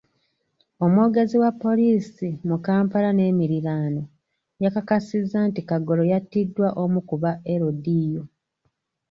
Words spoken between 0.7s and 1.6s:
Omwogezi wa